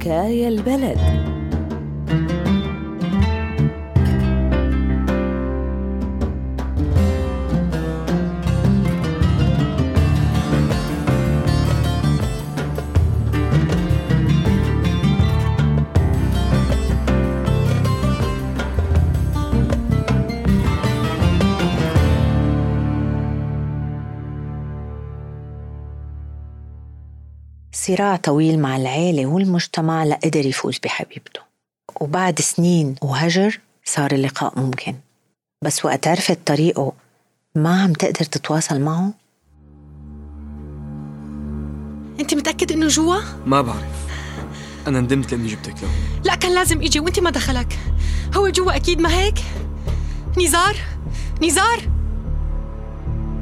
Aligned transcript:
حكاية 0.00 0.48
البلد. 0.48 1.39
صراع 27.90 28.16
طويل 28.16 28.58
مع 28.58 28.76
العيلة 28.76 29.26
والمجتمع 29.26 30.04
لقدر 30.04 30.46
يفوز 30.46 30.78
بحبيبته. 30.78 31.40
وبعد 32.00 32.40
سنين 32.40 32.94
وهجر 33.02 33.60
صار 33.84 34.12
اللقاء 34.12 34.60
ممكن. 34.60 34.94
بس 35.64 35.84
وقت 35.84 36.06
عرفت 36.06 36.38
طريقه 36.46 36.92
ما 37.54 37.82
عم 37.82 37.92
تقدر 37.92 38.24
تتواصل 38.24 38.80
معه؟ 38.80 39.12
أنت 42.20 42.34
متأكد 42.34 42.72
إنه 42.72 42.88
جوا؟ 42.88 43.16
ما 43.46 43.62
بعرف. 43.62 44.10
أنا 44.86 45.00
ندمت 45.00 45.32
لأني 45.32 45.48
جبتك 45.48 45.74
له 45.82 45.88
لا 46.24 46.34
كان 46.34 46.54
لازم 46.54 46.82
إجي. 46.82 47.00
وأنت 47.00 47.20
ما 47.20 47.30
دخلك. 47.30 47.78
هو 48.36 48.48
جوا 48.48 48.76
أكيد 48.76 49.00
ما 49.00 49.14
هيك؟ 49.14 49.38
نزار؟ 50.38 50.76
نزار؟ 51.42 51.80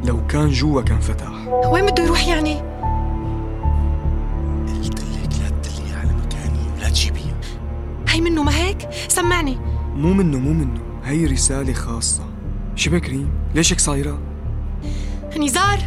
لو 0.05 0.27
كان 0.27 0.51
جوا 0.51 0.83
كان 0.83 1.01
فتح. 1.01 1.49
وين 1.49 1.87
بده 1.87 2.03
يروح 2.03 2.29
يعني؟ 2.29 2.68
هي 8.19 8.23
منه 8.23 8.43
ما 8.43 8.55
هيك؟ 8.55 8.89
سمعني. 9.09 9.59
مو 9.95 10.13
منه 10.13 10.39
مو 10.39 10.53
منه. 10.53 10.81
هي 11.05 11.27
رسالة 11.27 11.73
خاصة. 11.73 12.25
شبك 12.77 13.01
كريم 13.01 13.31
ليش 13.55 13.73
هيك 13.73 13.81
صايرة؟ 13.81 14.19
نزار 15.37 15.79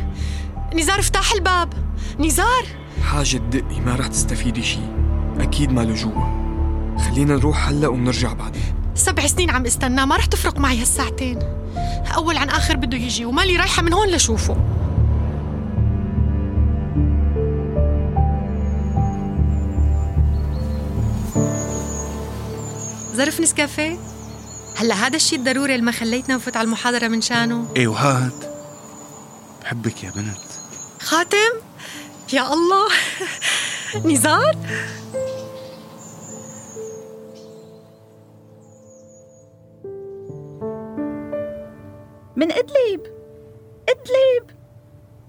نزار 0.75 0.99
افتح 0.99 1.31
الباب. 1.33 1.73
نزار. 2.19 2.63
حاجة 3.03 3.37
تدقي 3.37 3.79
ما 3.85 3.95
رح 3.95 4.07
تستفيدي 4.07 4.61
شي. 4.61 4.79
أكيد 5.39 5.71
ماله 5.71 5.93
جوا. 5.93 6.23
خلينا 6.97 7.35
نروح 7.35 7.67
هلأ 7.67 7.87
وبنرجع 7.87 8.33
بعدين. 8.33 8.73
سبع 8.95 9.27
سنين 9.27 9.49
عم 9.49 9.65
استنى 9.65 10.05
ما 10.05 10.15
رح 10.15 10.25
تفرق 10.25 10.59
معي 10.59 10.81
هالساعتين. 10.81 11.39
أول 12.15 12.37
عن 12.37 12.49
آخر 12.49 12.75
بده 12.75 12.97
يجي 12.97 13.25
ومالي 13.25 13.55
رايحة 13.55 13.81
من 13.81 13.93
هون 13.93 14.07
لشوفه. 14.07 14.57
ظرف 23.21 23.41
نسكافيه؟ 23.41 23.97
هلا 24.75 24.95
هذا 24.95 25.15
الشيء 25.15 25.39
الضروري 25.39 25.75
اللي 25.75 25.85
ما 25.85 25.91
خليتنا 25.91 26.35
نفوت 26.35 26.57
على 26.57 26.65
المحاضرة 26.65 27.07
من 27.07 27.21
شانه. 27.21 27.67
إيه 27.75 27.87
وهات 27.87 28.45
بحبك 29.61 30.03
يا 30.03 30.11
بنت. 30.11 30.37
خاتم؟ 30.99 31.53
يا 32.33 32.53
الله. 32.53 32.87
نزار؟ 34.13 34.55
من 42.35 42.51
إدلب 42.51 43.01
إدلب 43.89 44.57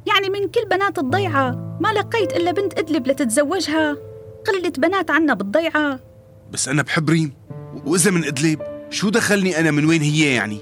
يعني 0.06 0.30
من 0.30 0.48
كل 0.48 0.64
بنات 0.70 0.98
الضيعة. 0.98 1.78
ما 1.80 1.92
لقيت 1.92 2.32
إلا 2.32 2.52
بنت 2.52 2.78
إدلب 2.78 3.06
لتتزوجها. 3.06 3.96
قلة 4.46 4.72
بنات 4.78 5.10
عنا 5.10 5.34
بالضيعة. 5.34 6.00
بس 6.50 6.68
أنا 6.68 6.82
بحب 6.82 7.10
ريم. 7.10 7.42
وإذا 7.86 8.10
من 8.10 8.24
إدلب 8.24 8.62
شو 8.90 9.08
دخلني 9.08 9.60
أنا 9.60 9.70
من 9.70 9.84
وين 9.84 10.02
هي 10.02 10.34
يعني؟ 10.34 10.60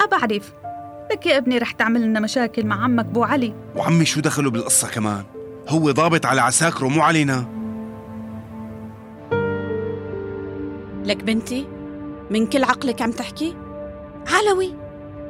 أبعرف. 0.00 0.52
لك 1.12 1.26
يا 1.26 1.38
ابني 1.38 1.58
رح 1.58 1.72
تعمل 1.72 2.02
لنا 2.02 2.20
مشاكل 2.20 2.66
مع 2.66 2.84
عمك 2.84 3.04
بو 3.04 3.24
علي. 3.24 3.54
وعمي 3.76 4.04
شو 4.04 4.20
دخله 4.20 4.50
بالقصة 4.50 4.88
كمان؟ 4.88 5.24
هو 5.68 5.90
ضابط 5.90 6.26
على 6.26 6.40
عساكره 6.40 6.88
مو 6.88 7.02
علينا. 7.02 7.46
لك 11.04 11.24
بنتي 11.24 11.66
من 12.30 12.46
كل 12.46 12.64
عقلك 12.64 13.02
عم 13.02 13.10
تحكي؟ 13.10 13.56
علوي. 14.26 14.74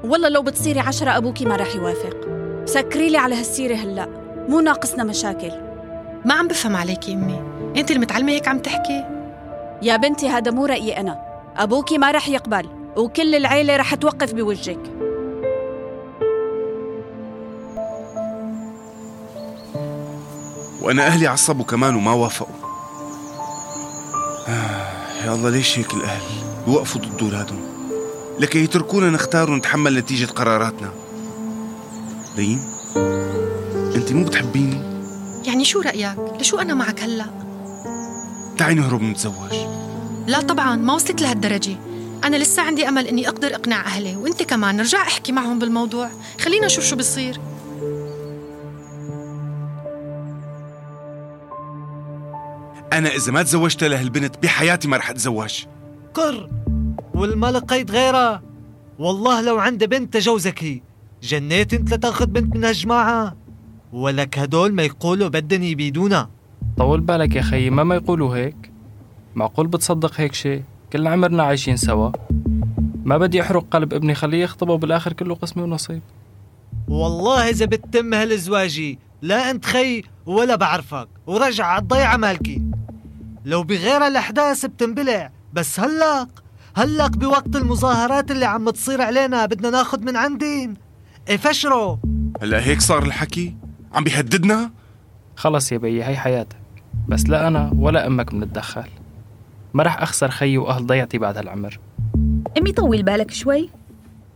والله 0.04 0.28
لو 0.28 0.42
بتصيري 0.42 0.80
عشرة 0.80 1.16
أبوكي 1.16 1.44
ما 1.44 1.56
رح 1.56 1.74
يوافق. 1.76 2.16
سكري 2.64 3.10
لي 3.10 3.18
على 3.18 3.34
هالسيرة 3.34 3.74
هلأ. 3.74 4.08
مو 4.48 4.60
ناقصنا 4.60 5.04
مشاكل. 5.04 5.52
ما 6.24 6.34
عم 6.34 6.48
بفهم 6.48 6.76
عليكي 6.76 7.12
أمي. 7.12 7.42
أنت 7.76 7.90
المتعلمة 7.90 8.32
هيك 8.32 8.48
عم 8.48 8.58
تحكي؟ 8.58 9.04
يا 9.82 9.96
بنتي 9.96 10.28
هذا 10.28 10.50
مو 10.50 10.66
رأيي 10.66 11.00
أنا. 11.00 11.29
أبوكي 11.60 11.98
ما 11.98 12.10
رح 12.10 12.28
يقبل 12.28 12.68
وكل 12.96 13.34
العيلة 13.34 13.76
رح 13.76 13.94
توقف 13.94 14.32
بوجهك. 14.32 14.80
وأنا 20.82 21.06
أهلي 21.06 21.26
عصبوا 21.26 21.64
كمان 21.64 21.94
وما 21.94 22.12
وافقوا. 22.12 22.54
آه 24.48 25.24
يا 25.26 25.34
الله 25.34 25.50
ليش 25.50 25.78
هيك 25.78 25.94
الأهل؟ 25.94 26.22
يوقفوا 26.66 27.00
ضد 27.00 27.22
أولادهم. 27.22 27.60
لكي 28.38 28.64
يتركونا 28.64 29.10
نختار 29.10 29.50
ونتحمل 29.50 29.98
نتيجة 29.98 30.26
قراراتنا. 30.26 30.90
ريم 32.36 32.60
أنت 33.96 34.12
مو 34.12 34.24
بتحبيني؟ 34.24 34.82
يعني 35.46 35.64
شو 35.64 35.80
رأيك؟ 35.80 36.18
لشو 36.40 36.58
أنا 36.58 36.74
معك 36.74 37.00
هلأ؟ 37.00 37.26
تعي 38.58 38.74
نهرب 38.74 39.02
نتزوج 39.02 39.80
لا 40.30 40.40
طبعا 40.40 40.76
ما 40.76 40.94
وصلت 40.94 41.22
لهالدرجة. 41.22 41.76
أنا 42.24 42.36
لسه 42.36 42.62
عندي 42.62 42.88
أمل 42.88 43.06
إني 43.06 43.28
أقدر 43.28 43.54
أقنع 43.54 43.86
أهلي 43.86 44.16
وأنت 44.16 44.42
كمان. 44.42 44.76
نرجع 44.76 45.02
أحكي 45.02 45.32
معهم 45.32 45.58
بالموضوع. 45.58 46.10
خلينا 46.40 46.66
نشوف 46.66 46.84
شو 46.84 46.96
بصير 46.96 47.40
أنا 52.92 53.08
إذا 53.08 53.32
ما 53.32 53.42
تزوجت 53.42 53.84
لهالبنت 53.84 54.42
بحياتي 54.42 54.88
ما 54.88 54.96
رح 54.96 55.10
أتزوج. 55.10 55.64
قر 56.14 56.50
والما 57.14 57.50
لقيت 57.50 57.90
غيرها. 57.90 58.42
والله 58.98 59.40
لو 59.40 59.58
عندي 59.58 59.86
بنت 59.86 60.14
تجوزك 60.14 60.64
هي. 60.64 60.80
جنيت 61.22 61.74
أنت 61.74 61.94
لتأخذ 61.94 62.26
بنت 62.26 62.56
من 62.56 62.64
هالجماعة؟ 62.64 63.36
ولك 63.92 64.38
هدول 64.38 64.72
ما 64.72 64.82
يقولوا 64.82 65.28
بدن 65.28 65.62
يبيدونا 65.62 66.30
طول 66.78 67.00
بالك 67.00 67.36
يا 67.36 67.42
خيي 67.42 67.70
ما 67.70 67.84
ما 67.84 67.94
يقولوا 67.94 68.36
هيك. 68.36 68.69
معقول 69.34 69.66
بتصدق 69.66 70.12
هيك 70.16 70.34
شيء 70.34 70.62
كل 70.92 71.06
عمرنا 71.06 71.42
عايشين 71.42 71.76
سوا. 71.76 72.10
ما 73.04 73.18
بدي 73.18 73.42
أحرق 73.42 73.66
قلب 73.70 73.94
ابني 73.94 74.14
خليه 74.14 74.42
يخطبه 74.42 74.78
بالآخر 74.78 75.12
كله 75.12 75.34
قسمي 75.34 75.62
ونصيب. 75.62 76.02
والله 76.88 77.48
إذا 77.48 77.66
بتتم 77.66 78.14
هالزواجي 78.14 78.98
لا 79.22 79.50
أنت 79.50 79.64
خي 79.64 80.02
ولا 80.26 80.56
بعرفك 80.56 81.08
ورجع 81.26 81.66
على 81.66 81.82
الضيعة 81.82 82.16
مالكي. 82.16 82.62
لو 83.44 83.62
بغير 83.62 84.06
الأحداث 84.06 84.66
بتنبلع 84.66 85.30
بس 85.52 85.80
هلق. 85.80 86.28
هلق 86.76 87.16
بوقت 87.16 87.56
المظاهرات 87.56 88.30
اللي 88.30 88.44
عم 88.44 88.70
تصير 88.70 89.02
علينا 89.02 89.46
بدنا 89.46 89.70
ناخد 89.70 90.04
من 90.04 90.16
عندين 90.16 90.74
إيه 91.28 91.36
فشروا 91.36 91.96
هلا 92.42 92.64
هيك 92.66 92.80
صار 92.80 93.02
الحكي؟ 93.02 93.56
عم 93.92 94.04
بيهددنا؟ 94.04 94.70
خلص 95.36 95.72
يا 95.72 95.78
بيي 95.78 96.04
هي 96.04 96.16
حياتك. 96.16 96.56
بس 97.08 97.26
لا 97.26 97.48
أنا 97.48 97.70
ولا 97.76 98.06
أمك 98.06 98.34
بنتدخل. 98.34 98.84
ما 99.74 99.82
رح 99.82 100.02
أخسر 100.02 100.30
خيي 100.30 100.58
وأهل 100.58 100.86
ضيعتي 100.86 101.18
بعد 101.18 101.36
هالعمر. 101.36 101.78
أمي 102.58 102.72
طول 102.72 103.02
بالك 103.02 103.30
شوي. 103.30 103.70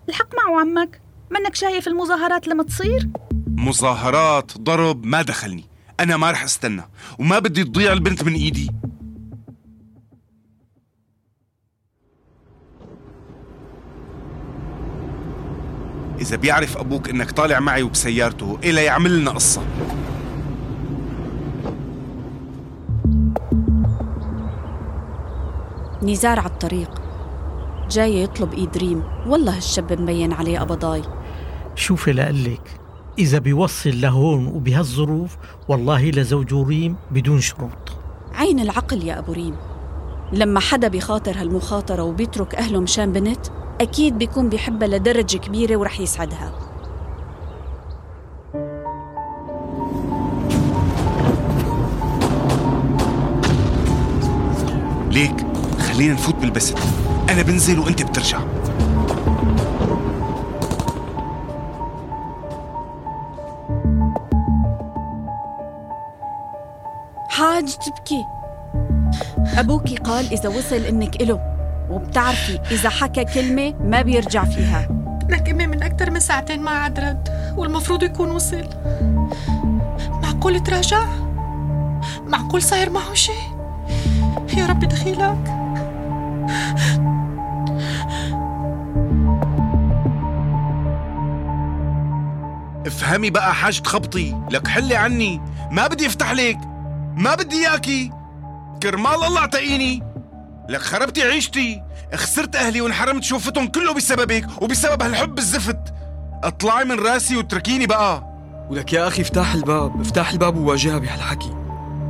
الحق 0.08 0.28
معه 0.34 0.60
عمك. 0.60 1.00
منك 1.30 1.54
شايف 1.54 1.88
المظاهرات 1.88 2.48
لما 2.48 2.62
تصير؟ 2.62 3.08
مظاهرات 3.46 4.58
ضرب 4.58 5.06
ما 5.06 5.22
دخلني. 5.22 5.64
أنا 6.00 6.16
ما 6.16 6.30
رح 6.30 6.42
استنى 6.42 6.82
وما 7.18 7.38
بدي 7.38 7.64
تضيع 7.64 7.92
البنت 7.92 8.22
من 8.24 8.32
إيدي. 8.32 8.70
إذا 16.20 16.36
بيعرف 16.36 16.76
أبوك 16.76 17.08
إنك 17.08 17.30
طالع 17.30 17.60
معي 17.60 17.82
وبسيارته 17.82 18.58
إلا 18.64 18.82
يعمل 18.82 19.20
لنا 19.20 19.30
قصة. 19.30 19.62
نزار 26.04 26.40
على 26.40 26.50
الطريق. 26.50 26.90
جاي 27.90 28.22
يطلب 28.22 28.54
ايد 28.54 28.76
ريم 28.76 29.02
والله 29.26 29.56
هالشاب 29.56 30.00
مبين 30.00 30.32
عليه 30.32 30.58
قبضاي 30.58 31.02
شوفي 31.74 32.12
لقلك 32.12 32.80
إذا 33.18 33.38
بيوصل 33.38 34.00
لهون 34.00 34.46
وبهالظروف 34.46 35.36
والله 35.68 36.10
لزوج 36.10 36.54
ريم 36.54 36.96
بدون 37.10 37.40
شروط. 37.40 37.92
عين 38.34 38.60
العقل 38.60 39.04
يا 39.04 39.18
أبو 39.18 39.32
ريم. 39.32 39.56
لما 40.32 40.60
حدا 40.60 40.88
بيخاطر 40.88 41.40
هالمخاطرة 41.40 42.02
وبيترك 42.02 42.54
أهله 42.54 42.80
مشان 42.80 43.12
بنت 43.12 43.46
أكيد 43.80 44.18
بيكون 44.18 44.48
بيحبها 44.48 44.88
لدرجة 44.88 45.36
كبيرة 45.36 45.76
ورح 45.76 46.00
يسعدها. 46.00 46.52
ليك 55.10 55.53
خلينا 55.94 56.14
نفوت 56.14 56.34
بالبست 56.34 56.78
أنا 57.30 57.42
بنزل 57.42 57.78
وأنت 57.78 58.02
بترجع. 58.02 58.38
حاج 67.28 67.76
تبكي. 67.76 68.24
أبوكي 69.58 69.96
قال 69.96 70.32
إذا 70.32 70.48
وصل 70.48 70.76
إنك 70.76 71.22
إله 71.22 71.40
وبتعرفي 71.90 72.60
إذا 72.70 72.88
حكى 72.88 73.24
كلمة 73.24 73.74
ما 73.80 74.02
بيرجع 74.02 74.44
فيها. 74.44 74.88
لك 75.28 75.48
أمي 75.48 75.66
من 75.66 75.82
أكثر 75.82 76.10
من 76.10 76.20
ساعتين 76.20 76.62
ما 76.62 76.70
عاد 76.70 77.00
رد 77.00 77.28
والمفروض 77.56 78.02
يكون 78.02 78.30
وصل. 78.30 78.68
معقول 80.22 80.62
تراجع؟ 80.62 81.04
معقول 82.26 82.62
صاير 82.62 82.90
معه 82.90 83.14
شيء؟ 83.14 83.54
يا 84.56 84.66
رب 84.66 84.80
دخيلك. 84.80 85.63
افهمي 93.04 93.30
بقى 93.30 93.54
حاج 93.54 93.80
تخبطي 93.80 94.36
لك 94.50 94.68
حلي 94.68 94.96
عني. 94.96 95.40
ما 95.70 95.86
بدي 95.86 96.06
افتح 96.06 96.32
لك 96.32 96.58
ما 97.16 97.34
بدي 97.34 97.68
إياكي. 97.68 98.10
كرمال 98.82 99.24
الله 99.24 99.40
اعتقيني 99.40 100.02
لك 100.68 100.80
خربتي 100.80 101.22
عيشتي. 101.22 101.82
خسرت 102.14 102.56
أهلي 102.56 102.80
وانحرمت 102.80 103.22
شوفتهم 103.24 103.66
كله 103.66 103.94
بسببك 103.94 104.62
وبسبب 104.62 105.02
هالحب 105.02 105.38
الزفت. 105.38 105.94
اطلعي 106.44 106.84
من 106.84 107.00
راسي 107.00 107.36
واتركيني 107.36 107.86
بقى. 107.86 108.34
ولك 108.70 108.92
يا 108.92 109.08
أخي 109.08 109.22
افتح 109.22 109.54
الباب. 109.54 110.00
افتح 110.00 110.30
الباب 110.30 110.58
وواجهها 110.58 110.98
بهالحكي. 110.98 111.54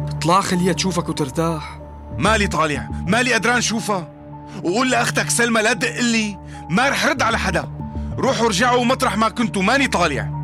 اطلع 0.09 0.41
خليها 0.41 0.73
تشوفك 0.73 1.09
وترتاح. 1.09 1.81
مالي 2.19 2.47
طالع. 2.47 2.89
مالي 3.07 3.35
قدران 3.35 3.61
شوفها. 3.61 4.09
وقول 4.65 4.91
لأختك 4.91 5.31
سلمى 5.31 5.63
لا 5.63 5.73
تدق 5.73 6.01
لي. 6.01 6.39
ما 6.71 6.89
رح 6.89 7.07
رد 7.07 7.23
على 7.23 7.39
حدا. 7.39 7.69
روحوا 8.19 8.47
ارجعوا 8.47 8.85
مطرح 8.85 9.17
ما 9.17 9.29
كنتوا. 9.29 9.63
ماني 9.63 9.87
طالع. 9.87 10.44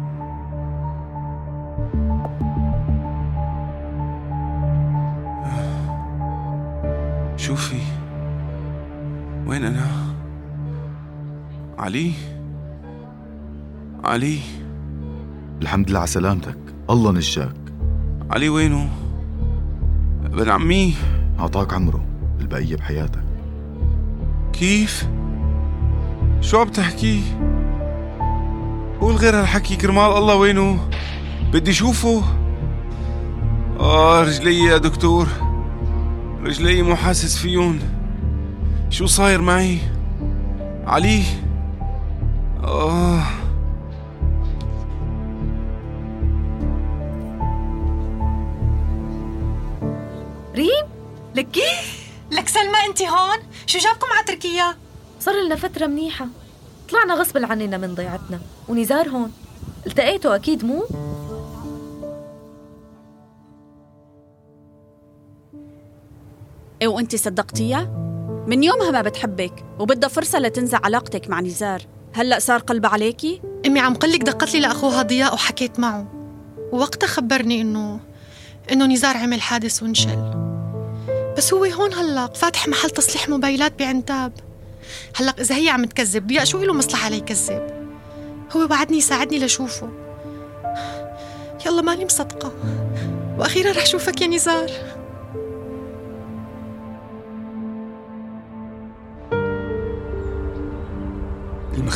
شوفي 7.50 7.80
وين 9.46 9.64
أنا؟ 9.64 9.86
علي؟ 11.78 12.12
علي؟ 14.04 14.38
الحمد 15.62 15.90
لله 15.90 15.98
على 15.98 16.06
سلامتك 16.06 16.58
الله 16.90 17.12
نجاك 17.12 17.54
علي 18.30 18.48
وينه؟ 18.48 18.90
ابن 20.24 20.48
عمي 20.48 20.94
أعطاك 21.40 21.74
عمره 21.74 22.04
البقية 22.40 22.76
بحياتك 22.76 23.24
كيف؟ 24.52 25.08
شو 26.40 26.60
عم 26.60 26.68
تحكي؟ 26.68 27.22
قول 29.00 29.14
غير 29.14 29.40
هالحكي 29.40 29.76
كرمال 29.76 30.16
الله 30.16 30.34
وينه؟ 30.34 30.88
بدي 31.52 31.72
شوفه 31.72 32.22
آه 33.80 34.22
رجلي 34.22 34.58
يا 34.64 34.76
دكتور 34.78 35.49
رجلي 36.42 36.82
مو 36.82 36.96
حاسس 36.96 37.38
فيهم 37.38 37.78
شو 38.90 39.06
صاير 39.06 39.40
معي؟ 39.42 39.78
علي 40.86 41.22
آه 42.64 43.22
ريم 50.54 50.86
لك 51.34 51.50
كيف؟ 51.50 52.10
لك 52.30 52.48
سلمى 52.48 52.78
أنت 52.88 53.02
هون؟ 53.02 53.38
شو 53.66 53.78
جابكم 53.78 54.06
على 54.16 54.26
تركيا؟ 54.26 54.76
صار 55.20 55.34
لنا 55.44 55.56
فترة 55.56 55.86
منيحة 55.86 56.26
طلعنا 56.90 57.14
غصب 57.14 57.44
عننا 57.44 57.76
من 57.76 57.94
ضيعتنا 57.94 58.40
ونزار 58.68 59.08
هون 59.08 59.32
التقيته 59.86 60.34
أكيد 60.34 60.64
مو؟ 60.64 60.86
وأنت 66.86 67.16
صدقتيها؟ 67.16 67.84
من 68.46 68.62
يومها 68.62 68.90
ما 68.90 69.02
بتحبك 69.02 69.64
وبدها 69.78 70.08
فرصة 70.08 70.38
لتنزع 70.38 70.80
علاقتك 70.84 71.30
مع 71.30 71.40
نزار. 71.40 71.82
هلأ 72.12 72.38
صار 72.38 72.58
قلبها 72.58 72.90
عليكي؟ 72.90 73.40
أمي 73.66 73.80
عم 73.80 73.94
قلك 73.94 74.22
دقت 74.22 74.54
لي 74.54 74.60
لأخوها 74.60 75.02
ضياء 75.02 75.34
وحكيت 75.34 75.80
معه. 75.80 76.06
ووقتها 76.72 77.06
خبرني 77.06 77.60
إنه 77.60 78.00
إنه 78.72 78.86
نزار 78.86 79.16
عمل 79.16 79.40
حادث 79.40 79.82
وانشل. 79.82 80.50
بس 81.36 81.54
هو 81.54 81.64
هون 81.64 81.94
هلأ 81.94 82.26
فاتح 82.26 82.68
محل 82.68 82.90
تصليح 82.90 83.28
موبايلات 83.28 83.78
بعنتاب 83.78 84.32
هلأ 85.16 85.34
إذا 85.40 85.56
هي 85.56 85.68
عم 85.68 85.84
تكذب 85.84 86.26
ضياء 86.26 86.44
شو 86.44 86.58
له 86.58 86.72
مصلحة 86.72 87.08
ليكذب 87.08 87.66
هو 88.56 88.66
وعدني 88.70 88.98
يساعدني 88.98 89.38
لشوفه. 89.38 89.88
يلا 91.66 91.82
ماني 91.82 92.04
مصدقة. 92.04 92.52
وأخيرا 93.38 93.72
رح 93.72 93.86
شوفك 93.86 94.20
يا 94.20 94.26
نزار. 94.26 94.70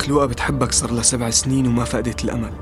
المخلوقة 0.05 0.27
بتحبك 0.27 0.73
صار 0.73 0.91
لها 0.91 1.03
سبع 1.03 1.31
سنين 1.31 1.67
وما 1.67 1.85
فقدت 1.85 2.25
الأمل. 2.25 2.53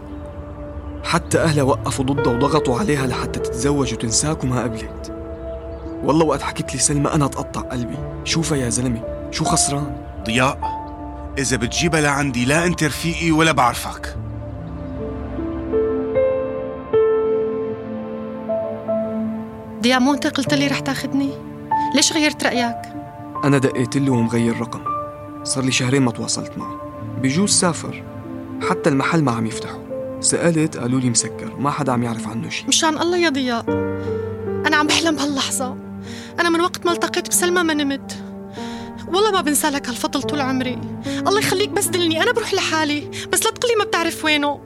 حتى 1.05 1.39
أهلها 1.39 1.63
وقفوا 1.63 2.05
ضدها 2.05 2.35
وضغطوا 2.35 2.79
عليها 2.79 3.07
لحتى 3.07 3.41
تتزوج 3.41 3.93
وتنساك 3.93 4.45
وما 4.45 4.63
قبلت. 4.63 5.13
والله 6.05 6.27
وقت 6.27 6.43
حكيت 6.43 6.75
لي 6.75 6.81
سلمى 6.81 7.11
أنا 7.11 7.27
تقطع 7.27 7.61
قلبي. 7.61 7.97
شوفها 8.25 8.59
يا 8.59 8.69
زلمة؟ 8.69 9.29
شو 9.31 9.45
خسران؟ 9.45 9.97
ضياء 10.27 10.59
إذا 11.39 11.57
بتجيبها 11.57 12.01
لعندي 12.01 12.45
لا 12.45 12.67
أنت 12.67 12.85
رفيقي 12.85 13.31
ولا 13.31 13.53
بعرفك. 13.53 14.17
ضياء 19.83 20.01
مو 20.01 20.15
أنت 20.15 20.27
قلت 20.27 20.55
لي 20.55 20.67
رح 20.67 20.79
تاخدني؟ 20.79 21.31
ليش 21.95 22.13
غيرت 22.13 22.45
رأيك؟ 22.45 22.83
أنا 23.45 23.59
دقيت 23.59 23.97
له 23.97 24.13
ومغير 24.13 24.61
رقم. 24.61 24.81
صار 25.45 25.65
لي 25.65 25.73
شهرين 25.73 26.03
ما 26.03 26.11
تواصلت 26.11 26.59
معه. 26.59 26.82
بجوز 27.23 27.51
سافر. 27.51 28.05
حتى 28.71 28.91
المحل 28.91 29.23
ما 29.23 29.33
عم 29.33 29.47
يفتحوا 29.47 29.83
سألت 30.21 30.77
قالوا 30.77 31.01
لي 31.01 31.11
مسكر 31.11 31.57
ما 31.57 31.71
حدا 31.71 31.93
عم 31.93 32.03
يعرف 32.03 32.29
عنه 32.29 32.49
شيء 32.49 32.69
مشان 32.69 32.99
الله 32.99 33.17
يا 33.17 33.29
ضياء 33.29 33.65
أنا 34.67 34.77
عم 34.77 34.87
بحلم 34.87 35.17
بهاللحظة. 35.17 35.77
أنا 36.41 36.49
من 36.49 36.61
وقت 36.61 36.87
ما 36.87 36.93
التقيت 36.93 37.29
بسلمى 37.29 37.63
ما 37.63 37.75
نمت. 37.75 38.25
والله 39.09 39.31
ما 39.31 39.41
بنسى 39.41 39.71
لك 39.71 39.89
هالفضل 39.89 40.23
طول 40.23 40.41
عمري. 40.41 40.79
الله 41.07 41.39
يخليك 41.41 41.71
بس 41.71 41.87
دلني 41.87 42.23
أنا 42.23 42.33
بروح 42.33 42.55
لحالي. 42.55 43.11
بس 43.33 43.45
لا 43.45 43.51
تقلي 43.51 43.75
ما 43.79 43.85
بتعرف 43.85 44.25
وينه. 44.25 44.61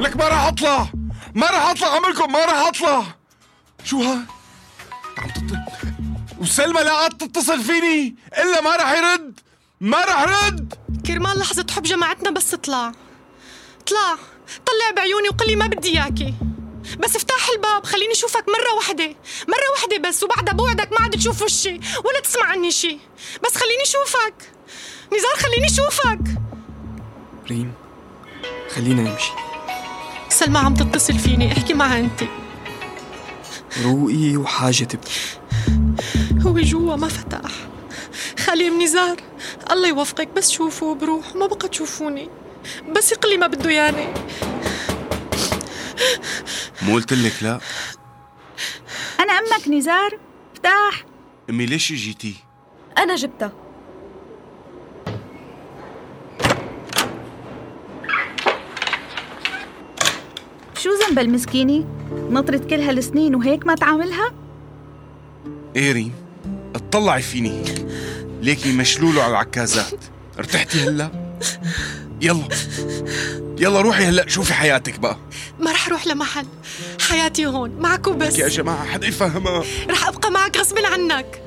لك 0.00 0.16
ما 0.16 0.28
راح 0.28 0.46
أطلع. 0.46 0.86
ما 1.34 1.46
راح 1.46 1.70
أطلع 1.70 1.88
عملكم 1.88 2.32
ما 2.32 2.44
راح 2.44 2.66
أطلع. 2.68 3.02
شو 3.84 4.02
ها 4.02 4.12
عم 4.12 4.26
تط... 4.26 4.39
وسلمى 6.40 6.80
لا 6.80 6.92
عاد 6.92 7.10
تتصل 7.10 7.60
فيني 7.60 8.14
إلا 8.38 8.60
ما 8.60 8.76
راح 8.76 8.92
يرد 8.92 9.40
ما 9.80 10.04
راح 10.04 10.46
رد. 10.46 10.74
كرمال 11.06 11.38
لحظة 11.38 11.66
حب 11.70 11.82
جماعتنا 11.82 12.30
بس 12.30 12.54
اطلع. 12.54 12.92
اطلع 13.80 14.14
طلع 14.66 14.90
بعيوني 14.96 15.28
وقلي 15.28 15.56
ما 15.56 15.66
بدي 15.66 15.88
إياكي. 15.88 16.34
بس 16.98 17.16
افتح 17.16 17.48
الباب 17.54 17.84
خليني 17.84 18.12
أشوفك 18.12 18.44
مرة 18.48 18.74
واحدة 18.76 19.16
مرة 19.48 19.70
واحدة 19.76 20.08
بس 20.08 20.22
وبعدها 20.22 20.54
بوعدك 20.54 20.92
ما 20.92 20.98
عاد 21.00 21.10
تشوف 21.10 21.42
وشي 21.42 21.80
ولا 22.04 22.20
تسمع 22.24 22.46
عني 22.46 22.70
شي. 22.70 22.98
بس 23.44 23.56
خليني 23.56 23.82
أشوفك. 23.82 24.34
نزار 25.12 25.36
خليني 25.36 25.66
أشوفك. 25.66 26.40
ريم 27.50 27.72
خلينا 28.74 29.02
نمشي. 29.02 29.32
سلمى 30.28 30.58
عم 30.58 30.74
تتصل 30.74 31.18
فيني 31.18 31.52
احكي 31.52 31.74
معها 31.74 31.98
أنت. 31.98 32.24
روقي 33.84 34.36
وحاجة 34.36 34.84
تبكي. 34.84 35.40
هو 36.46 36.58
جوا 36.58 36.96
ما 36.96 37.08
فتح. 37.08 37.50
خالي 38.38 38.70
من 38.70 38.84
نزار 38.84 39.16
الله 39.70 39.88
يوفقك 39.88 40.28
بس 40.28 40.50
شوفوا 40.50 40.94
بروح 40.94 41.34
ما 41.34 41.46
بقى 41.46 41.68
تشوفوني. 41.68 42.28
بس 42.96 43.12
يقلي 43.12 43.36
ما 43.36 43.46
بده 43.46 43.70
ياني 43.70 44.06
مو 46.82 46.94
قلت 46.94 47.12
لك 47.12 47.42
لا؟ 47.42 47.60
أنا 49.20 49.32
أمك 49.32 49.68
نزار. 49.68 50.18
افتح 50.54 51.04
أمي 51.50 51.66
ليش 51.66 51.92
اجيتي 51.92 52.34
أنا 52.98 53.14
جبتها. 53.14 53.52
شو 60.74 60.90
ذنب 60.90 61.18
المسكينة؟ 61.18 61.86
نطرت 62.12 62.70
كل 62.70 62.80
هالسنين 62.80 63.34
وهيك 63.34 63.66
ما 63.66 63.74
تعاملها؟ 63.74 64.32
إيه 65.76 65.92
ريم. 65.92 66.29
اطلعي 66.90 67.22
فيني. 67.22 67.64
ليكي 68.42 68.72
مشلولة 68.72 69.22
على 69.22 69.30
العكازات. 69.30 70.04
ارتحتي 70.38 70.80
هلا؟ 70.80 71.10
يلا. 72.20 72.48
يلا 73.58 73.80
روحي 73.80 74.04
هلا 74.04 74.28
شوفي 74.28 74.54
حياتك 74.54 74.98
بقى. 74.98 75.16
ما 75.60 75.72
رح 75.72 75.88
أروح 75.88 76.06
لمحل. 76.06 76.46
حياتي 77.08 77.46
هون 77.46 77.70
معك 77.70 78.06
وبس 78.06 78.38
يا 78.38 78.48
جماعة 78.48 78.84
حدا 78.84 79.06
يفهمها؟ 79.06 79.64
رح 79.90 80.08
أبقى 80.08 80.30
معك 80.30 80.56
غصب 80.56 80.78
عنك. 80.78 81.42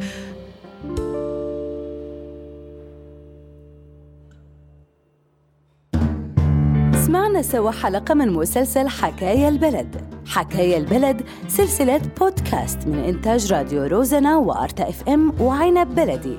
سمعنا 7.06 7.42
سوا 7.42 7.72
حلقة 7.72 8.14
من 8.14 8.30
مسلسل 8.30 8.88
حكاية 8.88 9.48
البلد. 9.48 10.12
حكاية 10.27 10.77
البلد 10.77 11.22
سلسلة 11.48 12.01
بودكاست 12.20 12.88
من 12.88 13.00
إنتاج 13.00 13.53
راديو 13.53 13.84
روزنا 13.84 14.38
وأرتا 14.38 14.89
إف 14.89 15.10
إم 15.10 15.34
وعنب 15.39 15.96
بلدي. 15.96 16.38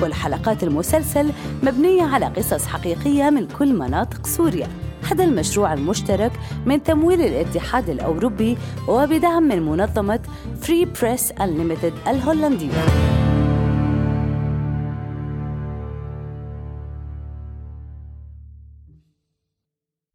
كل 0.00 0.14
حلقات 0.14 0.62
المسلسل 0.62 1.30
مبنية 1.62 2.02
على 2.02 2.26
قصص 2.26 2.66
حقيقية 2.66 3.30
من 3.30 3.46
كل 3.46 3.78
مناطق 3.78 4.26
سوريا. 4.26 4.68
هذا 5.10 5.24
المشروع 5.24 5.72
المشترك 5.72 6.32
من 6.66 6.82
تمويل 6.82 7.20
الاتحاد 7.20 7.90
الأوروبي 7.90 8.58
وبدعم 8.88 9.42
من 9.42 9.62
منظمة 9.62 10.20
فري 10.60 10.84
بريس 10.84 11.32
Unlimited 11.32 12.08
الهولندية. 12.08 13.13